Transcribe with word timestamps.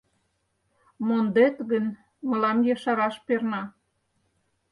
Мондет 1.07 1.55
гын, 1.71 1.85
мылам 2.27 2.59
ешараш 2.73 3.15
перна. 3.25 3.61